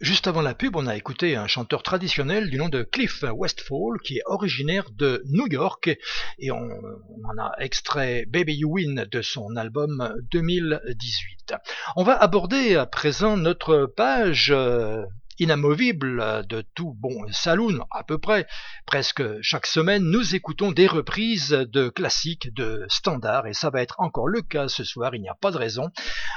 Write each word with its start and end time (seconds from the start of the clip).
Juste 0.00 0.26
avant 0.26 0.42
la 0.42 0.54
pub, 0.54 0.76
on 0.76 0.86
a 0.86 0.96
écouté 0.96 1.36
un 1.36 1.46
chanteur 1.46 1.82
traditionnel 1.82 2.50
du 2.50 2.58
nom 2.58 2.68
de 2.68 2.82
Cliff 2.82 3.22
Westfall 3.22 4.00
qui 4.02 4.18
est 4.18 4.22
originaire 4.26 4.90
de 4.90 5.22
New 5.26 5.46
York 5.48 5.96
et 6.38 6.50
on, 6.50 6.56
en 6.58 7.38
a 7.38 7.52
extrait 7.58 8.24
Baby 8.26 8.54
You 8.54 8.72
Win 8.72 9.06
de 9.10 9.22
son 9.22 9.56
album 9.56 10.14
2018. 10.32 11.54
On 11.96 12.02
va 12.02 12.16
aborder 12.16 12.76
à 12.76 12.86
présent 12.86 13.36
notre 13.36 13.86
page 13.86 14.50
euh, 14.50 15.04
inamovible 15.38 16.46
de 16.46 16.64
tout 16.74 16.94
bon 16.98 17.26
saloon, 17.32 17.84
à 17.90 18.04
peu 18.04 18.18
près. 18.18 18.46
Presque 18.86 19.22
chaque 19.40 19.66
semaine, 19.66 20.04
nous 20.04 20.34
écoutons 20.34 20.72
des 20.72 20.86
reprises 20.86 21.50
de 21.50 21.88
classiques, 21.88 22.54
de 22.54 22.84
standards, 22.88 23.46
et 23.46 23.54
ça 23.54 23.70
va 23.70 23.82
être 23.82 23.96
encore 23.98 24.28
le 24.28 24.42
cas 24.42 24.68
ce 24.68 24.84
soir, 24.84 25.14
il 25.14 25.22
n'y 25.22 25.28
a 25.28 25.34
pas 25.34 25.50
de 25.50 25.56
raison, 25.56 25.90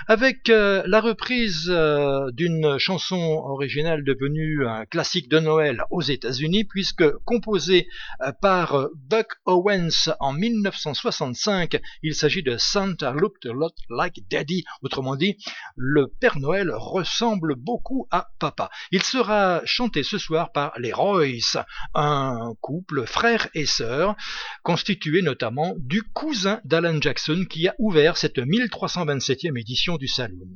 avec 0.08 0.50
euh, 0.50 0.84
la 0.86 1.02
reprise 1.02 1.68
euh, 1.70 2.32
d'une 2.32 2.78
chanson 2.78 3.18
originale 3.18 4.04
devenue 4.04 4.68
un 4.68 4.86
classique 4.86 5.30
de 5.30 5.40
Noël 5.40 5.84
aux 5.92 6.02
États-Unis, 6.02 6.66
puisque 6.66 7.10
composée 7.26 7.88
euh, 8.22 8.32
par 8.42 8.88
Buck 8.96 9.28
Owens 9.46 10.14
en 10.20 10.34
1965, 10.34 11.80
il 12.04 12.16
s'agit 12.16 12.44
de 12.44 12.58
Santa 12.58 13.12
Looked 13.12 13.50
a 13.50 13.54
Lot 13.54 13.74
Like 13.90 14.28
Daddy, 14.30 14.64
autrement 14.82 15.16
dit, 15.16 15.38
le 15.76 16.08
Père 16.08 16.40
Noël 16.40 16.72
ressemble 16.74 17.56
beaucoup 17.56 18.08
à 18.12 18.30
Papa. 18.40 18.70
Il 18.92 19.04
sera 19.04 19.62
chanté 19.66 20.04
ce 20.04 20.18
soir 20.18 20.52
par 20.52 20.74
les 20.78 20.94
Royce, 20.94 21.58
un 21.94 22.54
couple 22.62 23.06
frère 23.06 23.48
et 23.54 23.66
sœur, 23.66 24.16
constitué 24.64 25.22
notamment 25.22 25.74
du 25.78 26.04
cousin 26.04 26.62
d'Alan 26.64 27.02
Jackson 27.02 27.46
qui 27.50 27.68
a 27.68 27.76
ouvert 27.80 28.18
cette 28.18 28.38
1327e 28.38 29.60
édition 29.60 29.98
du 29.98 30.08
Saloon. 30.08 30.54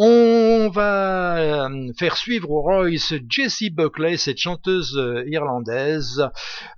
On 0.00 0.68
va 0.68 1.38
euh, 1.38 1.92
faire 1.98 2.16
suivre 2.16 2.50
au 2.50 2.62
Royce 2.62 3.14
Jessie 3.28 3.70
Buckley, 3.70 4.16
cette 4.16 4.38
chanteuse 4.38 4.96
euh, 4.96 5.24
irlandaise 5.26 6.28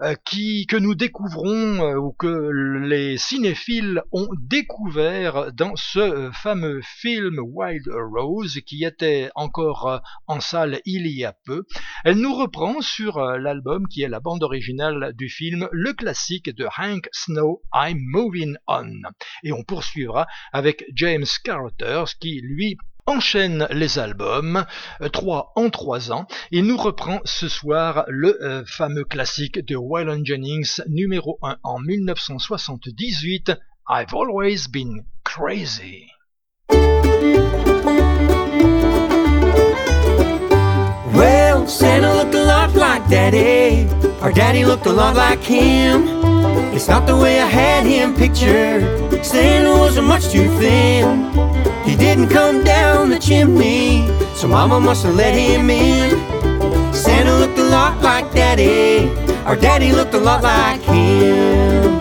euh, 0.01 0.15
qui 0.25 0.67
que 0.67 0.77
nous 0.77 0.95
découvrons 0.95 1.97
ou 1.97 2.13
que 2.13 2.51
les 2.83 3.19
cinéphiles 3.19 4.03
ont 4.13 4.29
découvert 4.41 5.53
dans 5.53 5.77
ce 5.77 6.31
fameux 6.33 6.81
film 6.83 7.41
Wild 7.41 7.91
Rose 8.15 8.61
qui 8.65 8.85
était 8.85 9.31
encore 9.35 10.01
en 10.27 10.41
salle 10.41 10.70
il 10.85 11.07
y 11.07 11.25
a 11.25 11.35
peu. 11.45 11.65
Elle 12.05 12.17
nous 12.17 12.35
reprend 12.35 12.81
sur 12.81 13.21
l'album 13.21 13.87
qui 13.89 14.03
est 14.03 14.09
la 14.09 14.21
bande 14.21 14.43
originale 14.43 15.13
du 15.15 15.29
film, 15.29 15.69
le 15.73 15.93
classique 15.93 16.55
de 16.55 16.67
Hank 16.79 17.09
Snow, 17.13 17.63
I'm 17.75 17.99
Moving 17.99 18.57
On. 18.67 18.91
Et 19.43 19.53
on 19.53 19.63
poursuivra 19.63 20.27
avec 20.53 20.85
James 20.95 21.27
Carruthers 21.45 22.19
qui 22.19 22.41
lui 22.43 22.77
enchaîne 23.07 23.67
les 23.71 23.99
albums, 23.99 24.65
euh, 25.01 25.09
trois 25.09 25.53
en 25.57 25.71
trois 25.71 26.13
ans, 26.13 26.27
et 26.53 26.63
nous 26.63 26.77
reprend 26.77 27.21
ce 27.25 27.49
soir 27.49 28.05
le 28.09 28.43
euh, 28.43 28.65
fameux 28.67 29.05
classique 29.05 29.59
de 29.59 29.77
Waylon 29.77 30.25
Jennings, 30.25 30.81
numéro 30.89 31.39
1 31.43 31.57
en 31.63 31.79
1978, 31.81 33.53
I've 33.89 34.15
Always 34.15 34.69
Been 34.71 35.05
Crazy. 35.25 36.07
Santa 41.71 42.13
looked 42.13 42.35
a 42.35 42.45
lot 42.45 42.75
like 42.75 43.09
Daddy. 43.09 43.89
Our 44.21 44.33
Daddy 44.33 44.65
looked 44.65 44.87
a 44.87 44.93
lot 44.93 45.15
like 45.15 45.39
him. 45.39 46.03
It's 46.75 46.89
not 46.89 47.07
the 47.07 47.17
way 47.17 47.41
I 47.41 47.47
had 47.47 47.87
him 47.87 48.13
pictured. 48.15 48.83
Santa 49.25 49.71
wasn't 49.79 50.09
much 50.09 50.31
too 50.31 50.49
thin. 50.59 51.31
He 51.85 51.95
didn't 51.95 52.29
come 52.29 52.65
down 52.65 53.11
the 53.11 53.21
chimney, 53.21 54.09
so 54.35 54.49
Mama 54.49 54.81
must 54.81 55.05
have 55.05 55.15
let 55.15 55.33
him 55.33 55.71
in. 55.71 56.11
Santa 56.93 57.39
looked 57.39 57.59
a 57.59 57.65
lot 57.71 58.03
like 58.03 58.33
Daddy. 58.35 59.09
Our 59.45 59.57
Daddy 59.57 59.93
looked 59.93 60.15
a 60.15 60.19
lot 60.19 60.43
like 60.43 60.83
him. 60.83 62.01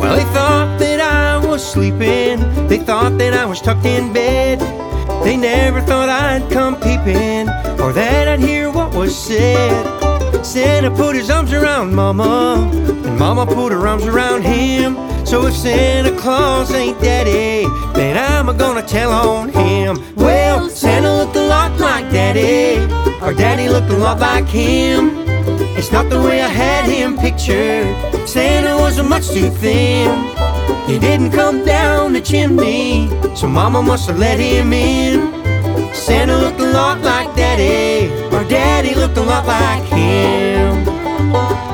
Well, 0.00 0.16
they 0.16 0.28
thought 0.34 0.78
that 0.80 1.00
I 1.00 1.46
was 1.46 1.64
sleeping. 1.64 2.40
They 2.66 2.78
thought 2.78 3.18
that 3.18 3.34
I 3.34 3.46
was 3.46 3.60
tucked 3.60 3.86
in 3.86 4.12
bed. 4.12 4.83
They 5.24 5.38
never 5.38 5.80
thought 5.80 6.10
I'd 6.10 6.50
come 6.50 6.76
peeping 6.76 7.48
or 7.80 7.94
that 7.94 8.28
I'd 8.28 8.40
hear 8.40 8.70
what 8.70 8.94
was 8.94 9.16
said. 9.16 10.44
Santa 10.44 10.90
put 10.90 11.16
his 11.16 11.30
arms 11.30 11.50
around 11.54 11.94
Mama, 11.94 12.70
and 12.74 13.18
Mama 13.18 13.46
put 13.46 13.72
her 13.72 13.88
arms 13.88 14.04
around 14.04 14.42
him. 14.42 14.96
So 15.24 15.46
if 15.46 15.56
Santa 15.56 16.14
Claus 16.20 16.70
ain't 16.74 17.00
Daddy, 17.00 17.66
then 17.94 18.18
I'm 18.18 18.54
gonna 18.58 18.86
tell 18.86 19.10
on 19.10 19.48
him. 19.48 19.96
Well, 20.14 20.68
Santa 20.68 21.16
looked 21.16 21.36
a 21.36 21.46
lot 21.46 21.80
like 21.80 22.04
Daddy, 22.12 22.84
our 23.22 23.32
Daddy 23.32 23.70
looked 23.70 23.90
a 23.90 23.96
lot 23.96 24.20
like 24.20 24.46
him. 24.46 25.24
It's 25.78 25.90
not 25.90 26.10
the 26.10 26.20
way 26.20 26.42
I 26.42 26.48
had 26.48 26.84
him 26.84 27.16
pictured. 27.16 27.96
Santa 28.28 28.76
wasn't 28.76 29.08
much 29.08 29.28
too 29.28 29.48
thin. 29.48 30.53
He 30.86 30.98
didn't 30.98 31.30
come 31.30 31.64
down 31.64 32.12
the 32.12 32.20
chimney, 32.20 33.08
so 33.34 33.46
Mama 33.48 33.82
must 33.82 34.08
have 34.08 34.18
let 34.18 34.38
him 34.38 34.72
in. 34.72 35.32
Santa 35.94 36.36
looked 36.36 36.60
a 36.60 36.70
lot 36.70 37.00
like 37.00 37.34
Daddy, 37.34 38.12
or 38.34 38.44
Daddy 38.44 38.94
looked 38.94 39.16
a 39.16 39.22
lot 39.22 39.46
like 39.46 39.84
him. 39.84 41.73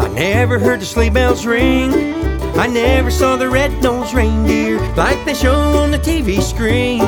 I 0.00 0.08
never 0.08 0.58
heard 0.58 0.80
the 0.80 0.86
sleigh 0.86 1.10
bells 1.10 1.44
ring. 1.44 1.92
I 2.56 2.66
never 2.66 3.10
saw 3.10 3.36
the 3.36 3.48
red-nosed 3.48 4.14
reindeer 4.14 4.78
like 4.94 5.24
they 5.24 5.34
show 5.34 5.54
on 5.54 5.90
the 5.90 5.98
TV 5.98 6.40
screen. 6.40 7.00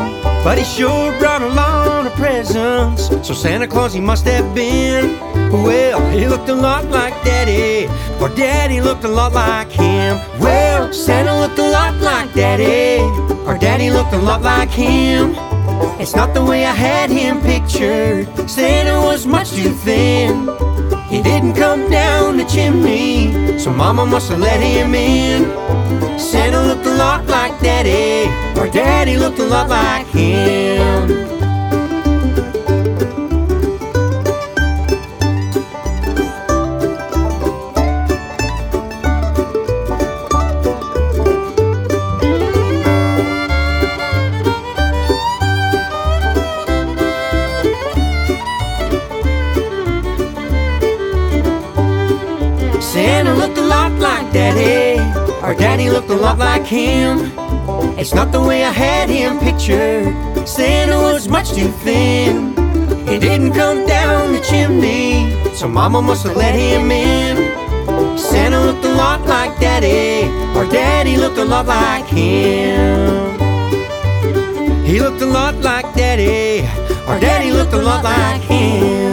But 0.43 0.59
he 0.59 0.65
sure 0.65 1.17
brought 1.19 1.43
a 1.43 1.49
lot 1.49 2.07
of 2.07 2.13
presents, 2.15 3.09
so 3.27 3.33
Santa 3.33 3.67
Claus 3.67 3.93
he 3.93 4.01
must 4.01 4.25
have 4.25 4.55
been. 4.55 5.19
Well, 5.53 6.01
he 6.11 6.27
looked 6.27 6.49
a 6.49 6.55
lot 6.55 6.85
like 6.87 7.15
Daddy, 7.25 7.87
or 8.21 8.29
Daddy 8.35 8.81
looked 8.81 9.05
a 9.05 9.09
lot 9.09 9.33
like 9.33 9.71
him. 9.71 10.19
Well, 10.41 10.93
Santa 10.93 11.39
looked 11.39 11.59
a 11.59 11.71
lot 11.71 11.95
like 11.97 12.33
Daddy, 12.35 13.03
or 13.47 13.57
Daddy 13.57 13.91
looked 13.91 14.13
a 14.13 14.19
lot 14.19 14.43
like 14.43 14.71
him. 14.71 15.35
It's 16.01 16.17
not 16.17 16.35
the 16.35 16.45
way 16.45 16.65
I 16.65 16.75
had 16.75 17.11
him 17.11 17.41
pictured. 17.41 18.27
Santa 18.51 19.01
was 19.01 19.27
much 19.27 19.51
too 19.53 19.73
thin. 19.73 20.66
He 21.17 21.23
didn't 21.23 21.55
come 21.55 21.89
down 21.91 22.37
the 22.37 22.45
chimney, 22.45 23.59
so 23.59 23.71
Mama 23.71 24.05
must 24.05 24.29
have 24.29 24.39
let 24.39 24.61
him 24.61 24.95
in. 24.95 25.45
Santa 26.19 26.61
looked 26.61 26.85
a 26.85 26.95
lot 26.95 27.25
like 27.25 27.59
Daddy, 27.59 28.29
or 28.61 28.69
Daddy 28.69 29.17
looked 29.17 29.39
a 29.39 29.47
lot 29.47 29.71
like 29.71 30.07
him. 30.09 31.36
It's 58.07 58.15
not 58.15 58.31
the 58.31 58.41
way 58.41 58.63
I 58.63 58.71
had 58.71 59.09
him 59.11 59.41
pictured. 59.41 60.15
Santa 60.47 60.95
was 60.95 61.29
much 61.29 61.51
too 61.51 61.73
thin. 61.83 62.55
He 63.05 63.19
didn't 63.19 63.53
come 63.53 63.85
down 63.85 64.33
the 64.33 64.41
chimney, 64.43 65.35
so 65.57 65.67
Mama 65.67 66.01
must 66.01 66.23
have 66.23 66.37
let 66.37 66.55
him 66.55 66.93
in. 66.93 67.37
Santa 68.17 68.61
looked 68.65 68.85
a 68.85 68.95
lot 68.95 69.23
like 69.27 69.59
Daddy, 69.59 70.29
or 70.57 70.71
Daddy 70.71 71.17
looked 71.17 71.39
a 71.39 71.45
lot 71.45 71.67
like 71.67 72.07
him. 72.07 73.41
He 74.85 75.01
looked 75.01 75.23
a 75.23 75.27
lot 75.27 75.57
like 75.57 75.93
Daddy, 75.97 76.61
or 77.09 77.19
Daddy 77.19 77.51
looked 77.51 77.73
a 77.73 77.83
lot 77.83 78.05
like 78.05 78.41
him. 78.43 79.06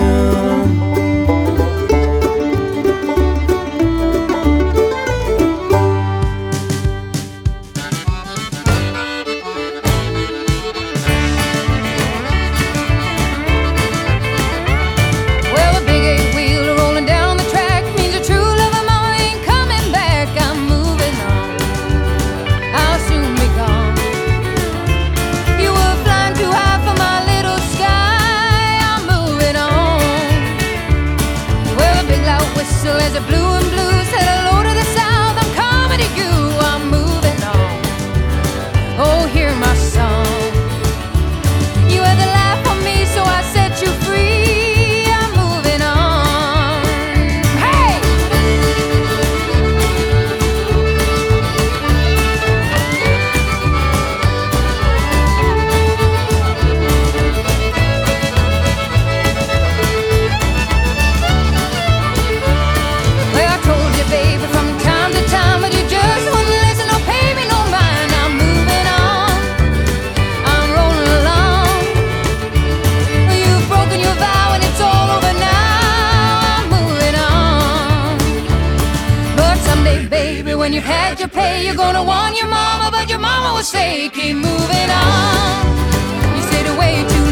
You've 80.83 80.91
had 80.91 81.19
your 81.19 81.29
pay, 81.29 81.65
you're 81.65 81.75
gonna 81.75 82.03
want 82.03 82.37
your 82.37 82.49
mama, 82.49 82.91
but 82.91 83.09
your 83.09 83.19
mama 83.19 83.55
will 83.55 83.63
say, 83.63 84.09
keep 84.09 84.35
moving 84.35 84.89
on. 84.89 86.35
You 86.35 86.41
stayed 86.43 86.67
away 86.67 87.05
too 87.07 87.22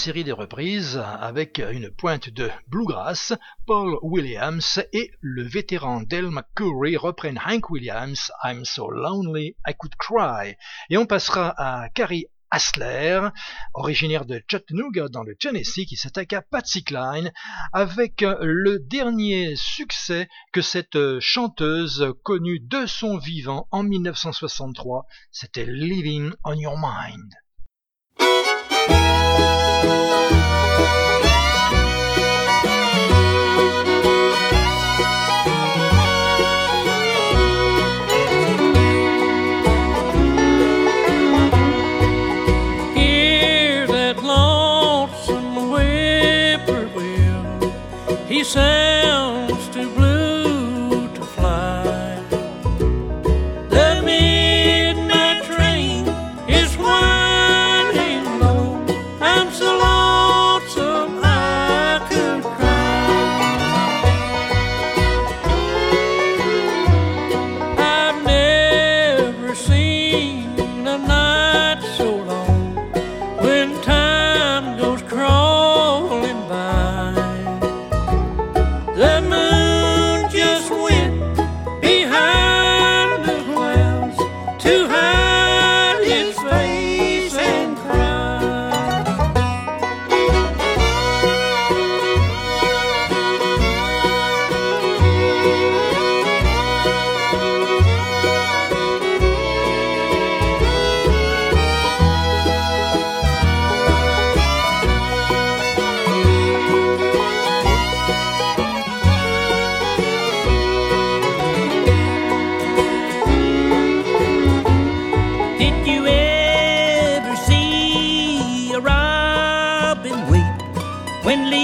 série 0.00 0.24
des 0.24 0.32
reprises 0.32 0.96
avec 0.96 1.58
une 1.58 1.90
pointe 1.90 2.30
de 2.30 2.48
bluegrass, 2.68 3.34
Paul 3.66 3.98
Williams 4.00 4.82
et 4.94 5.10
le 5.20 5.42
vétéran 5.42 6.00
Del 6.00 6.30
McCoury 6.30 6.96
reprennent 6.96 7.38
Hank 7.44 7.68
Williams, 7.68 8.32
I'm 8.42 8.64
So 8.64 8.88
Lonely 8.88 9.56
I 9.68 9.74
Could 9.76 9.96
Cry. 9.96 10.56
Et 10.88 10.96
on 10.96 11.04
passera 11.04 11.52
à 11.58 11.90
Carrie 11.90 12.28
Asler, 12.50 13.28
originaire 13.74 14.24
de 14.24 14.42
Chattanooga 14.50 15.08
dans 15.08 15.22
le 15.22 15.36
Tennessee, 15.36 15.84
qui 15.84 15.96
s'attaque 15.96 16.32
à 16.32 16.40
Patsy 16.40 16.82
Cline 16.82 17.30
avec 17.74 18.22
le 18.22 18.78
dernier 18.78 19.54
succès 19.54 20.30
que 20.50 20.62
cette 20.62 21.20
chanteuse 21.20 22.14
connut 22.22 22.60
de 22.60 22.86
son 22.86 23.18
vivant 23.18 23.68
en 23.70 23.82
1963, 23.82 25.04
c'était 25.30 25.66
Living 25.66 26.32
on 26.42 26.54
Your 26.54 26.78
Mind. 26.78 27.34
Música 29.82 31.09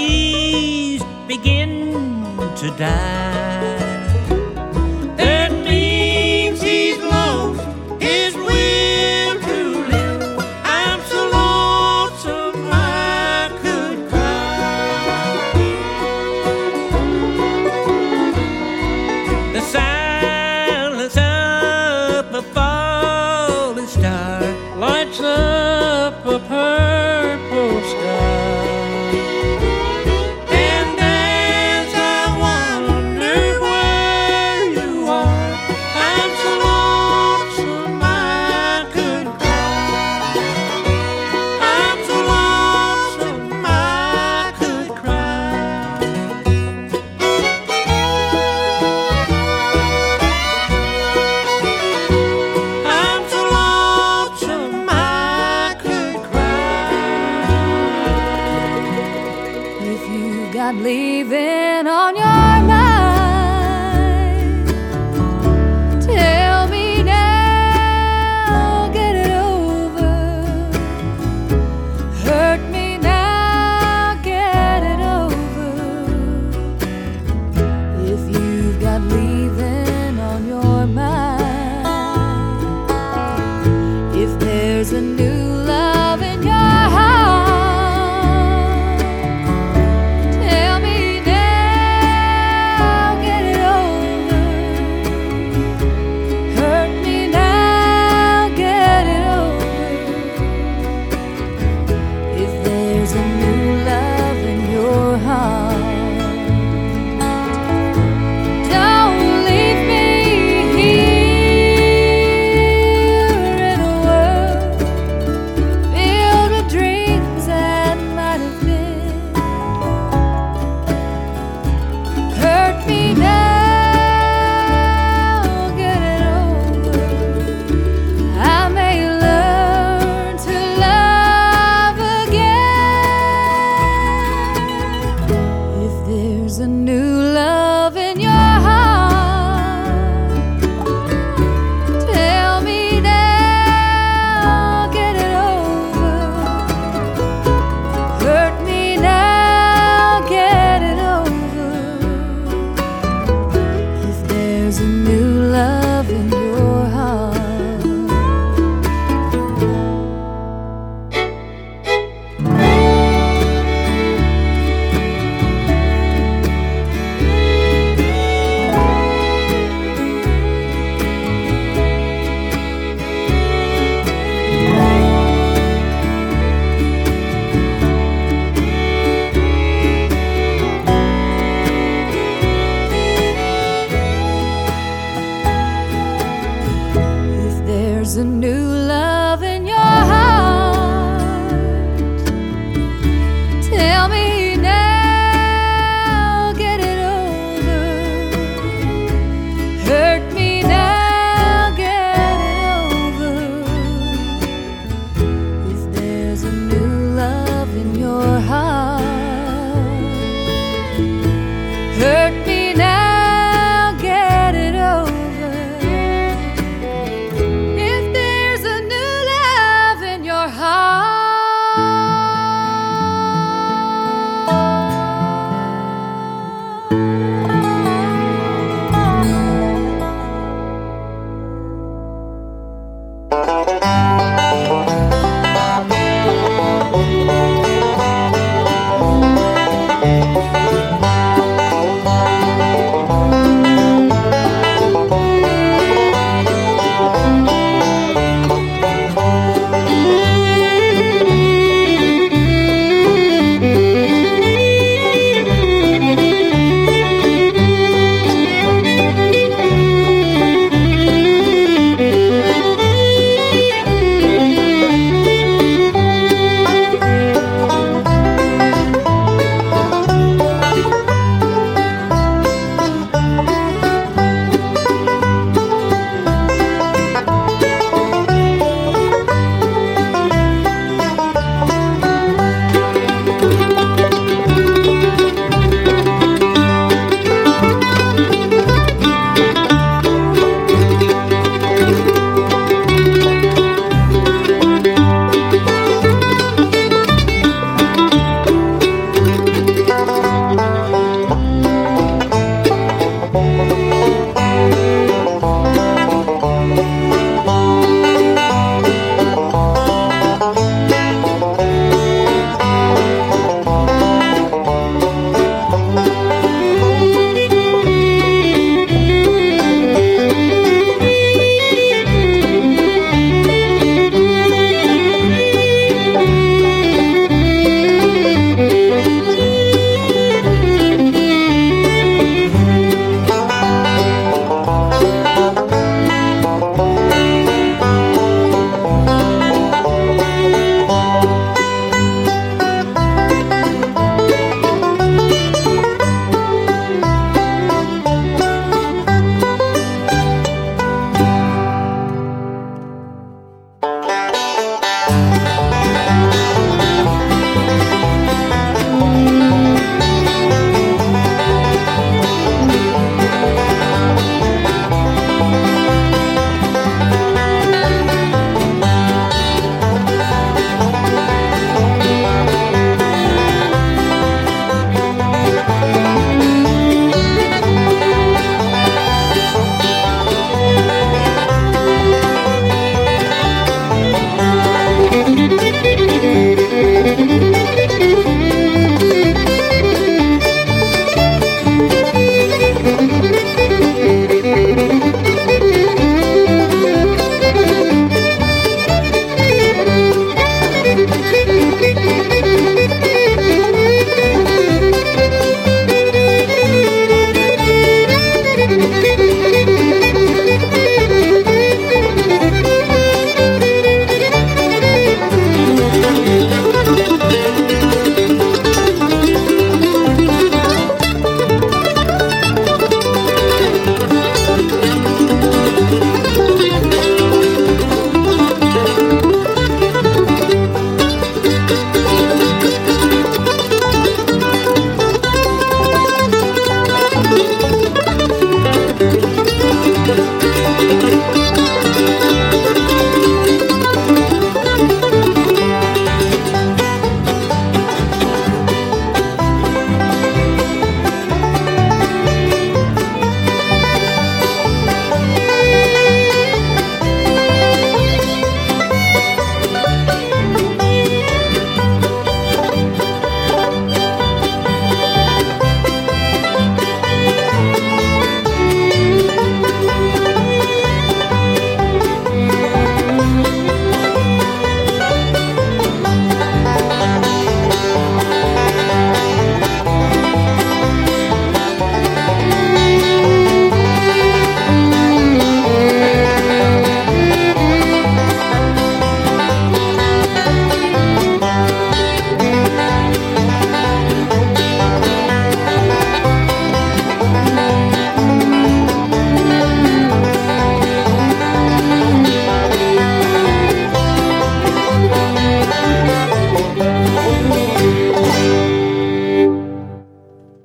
trees 0.07 1.03
begin 1.27 1.69
to 2.55 2.67
die. 2.77 3.36